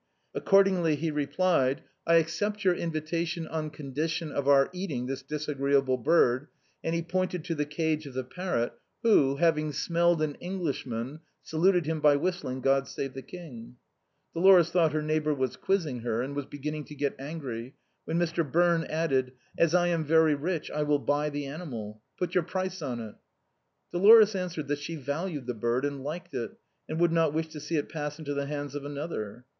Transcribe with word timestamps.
Accordingly 0.33 0.95
he 0.95 1.11
replied:" 1.11 1.83
Ï 2.09 2.19
accept 2.19 2.63
your 2.65 2.73
invitation 2.73 3.45
on 3.47 3.69
condition 3.69 4.31
of 4.31 4.47
our 4.47 4.71
eating 4.73 5.05
this 5.05 5.21
disagreeable 5.21 5.97
bird," 5.99 6.47
and 6.83 6.95
he 6.95 7.03
pointed 7.03 7.43
to 7.43 7.53
the 7.53 7.67
cage 7.67 8.07
of 8.07 8.15
the 8.15 8.23
parrot, 8.23 8.73
who, 9.03 9.35
having 9.35 9.65
already 9.65 9.77
smelt 9.77 10.19
an 10.23 10.33
Englishman, 10.39 11.19
saluted 11.43 11.85
him 11.85 11.99
by 11.99 12.15
whistling" 12.15 12.61
God 12.61 12.87
Save 12.87 13.13
the 13.13 13.21
King." 13.21 13.75
312 14.33 14.33
THE 14.33 14.39
BOHEMIANS 14.39 14.67
OF 14.69 14.73
THE 14.73 14.79
LATIN 14.79 14.91
QUARTER. 14.91 14.91
Dolores 14.91 14.91
thought 14.91 14.93
her 14.93 15.01
neighbor 15.03 15.33
was 15.35 15.55
quizzing 15.55 15.99
her, 15.99 16.21
and 16.23 16.35
was 16.35 16.45
beginning 16.47 16.85
to 16.85 16.95
get 16.95 17.15
angry, 17.19 17.75
when 18.05 18.17
Mr. 18.17 18.51
Birne 18.51 18.85
added: 18.85 19.33
"As 19.55 19.75
I 19.75 19.89
am 19.89 20.03
very 20.03 20.33
rich, 20.33 20.71
I 20.71 20.81
will 20.81 20.97
buy 20.97 21.29
the 21.29 21.45
animal; 21.45 22.01
put 22.17 22.33
your 22.33 22.43
price 22.43 22.81
on 22.81 22.99
it." 23.01 23.13
Dolores 23.91 24.33
answered 24.33 24.67
that 24.69 24.79
she 24.79 24.95
valued 24.95 25.45
the 25.45 25.53
bird, 25.53 25.85
and 25.85 26.03
liked 26.03 26.33
it, 26.33 26.57
and 26.89 26.99
would 26.99 27.11
not 27.11 27.35
wish 27.35 27.49
to 27.49 27.59
see 27.59 27.75
it 27.75 27.87
pass 27.89 28.17
into 28.17 28.33
the 28.33 28.47
hands 28.47 28.73
of 28.73 28.83
another. 28.83 29.45